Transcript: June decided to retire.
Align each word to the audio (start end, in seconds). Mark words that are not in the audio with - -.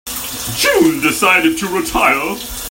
June 0.57 0.99
decided 0.99 1.59
to 1.59 1.67
retire. 1.67 2.35